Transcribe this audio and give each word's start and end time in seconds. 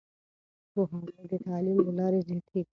پوهاوی 0.71 1.23
د 1.31 1.33
تعليم 1.45 1.77
له 1.85 1.91
لارې 1.99 2.19
زياتېږي. 2.27 2.69